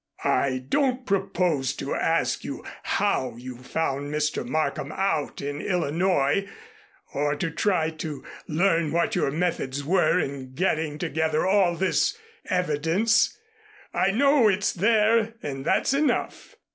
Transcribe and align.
"I 0.23 0.65
don't 0.67 1.05
propose 1.05 1.73
to 1.73 1.93
ask 1.93 2.43
you 2.43 2.65
how 2.81 3.35
you 3.37 3.57
found 3.59 4.11
Mr. 4.11 4.43
Markham 4.43 4.91
out 4.91 5.41
in 5.41 5.61
Illinois, 5.61 6.49
or 7.13 7.35
to 7.35 7.51
try 7.51 7.93
and 8.01 8.23
learn 8.47 8.91
what 8.91 9.15
your 9.15 9.29
methods 9.29 9.83
were 9.85 10.19
in 10.19 10.55
getting 10.55 10.97
together 10.97 11.45
all 11.45 11.75
this 11.75 12.17
evidence. 12.49 13.37
I 13.93 14.09
know 14.09 14.47
it's 14.47 14.73
there 14.73 15.35
and 15.43 15.63
that's 15.65 15.93
enough. 15.93 16.55